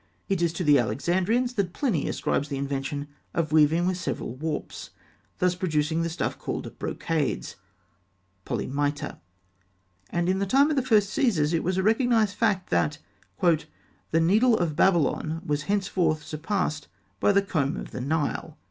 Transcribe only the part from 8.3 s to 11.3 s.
(polymita); and in the time of the first